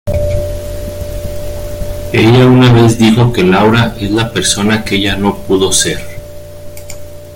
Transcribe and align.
Ella 2.11 2.47
una 2.47 2.73
vez 2.73 2.97
dijo 2.97 3.31
que 3.31 3.43
Laura 3.43 3.95
es 3.99 4.09
la 4.09 4.33
persona 4.33 4.83
que 4.83 4.95
ella 4.95 5.15
no 5.15 5.37
pudo 5.43 5.71
ser. 5.71 5.99